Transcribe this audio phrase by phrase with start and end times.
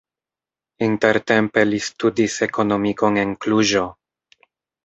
[0.85, 3.85] Intertempe li studis ekonomikon en Kluĵo.